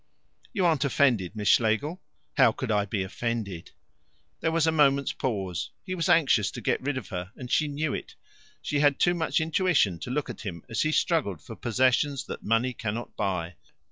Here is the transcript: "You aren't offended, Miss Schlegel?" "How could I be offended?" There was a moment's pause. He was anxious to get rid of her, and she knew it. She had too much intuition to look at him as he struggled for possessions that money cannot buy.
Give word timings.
"You 0.51 0.65
aren't 0.65 0.83
offended, 0.83 1.35
Miss 1.35 1.47
Schlegel?" 1.47 2.01
"How 2.35 2.51
could 2.51 2.71
I 2.71 2.85
be 2.85 3.03
offended?" 3.03 3.69
There 4.39 4.51
was 4.51 4.65
a 4.65 4.71
moment's 4.71 5.11
pause. 5.13 5.69
He 5.85 5.93
was 5.93 6.09
anxious 6.09 6.49
to 6.49 6.59
get 6.61 6.81
rid 6.81 6.97
of 6.97 7.09
her, 7.09 7.31
and 7.35 7.51
she 7.51 7.67
knew 7.67 7.93
it. 7.93 8.15
She 8.63 8.79
had 8.79 8.97
too 8.97 9.13
much 9.13 9.39
intuition 9.39 9.99
to 9.99 10.09
look 10.09 10.27
at 10.27 10.41
him 10.41 10.63
as 10.67 10.81
he 10.81 10.91
struggled 10.91 11.39
for 11.39 11.55
possessions 11.55 12.25
that 12.25 12.41
money 12.41 12.73
cannot 12.73 13.15
buy. 13.15 13.57